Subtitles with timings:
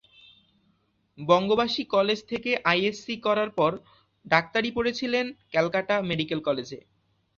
[1.17, 3.71] বঙ্গবাসী college থেকে ISc করার পর
[4.25, 6.79] ডাক্তারি পড়েছিলেন ক্যালকাটা মেডিকেল কলেজে।